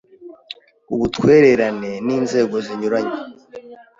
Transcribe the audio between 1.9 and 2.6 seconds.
n inzego